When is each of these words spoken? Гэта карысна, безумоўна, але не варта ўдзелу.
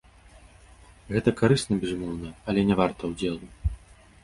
Гэта 1.13 1.29
карысна, 1.43 1.77
безумоўна, 1.85 2.33
але 2.53 2.59
не 2.73 2.81
варта 2.83 3.01
ўдзелу. 3.15 3.45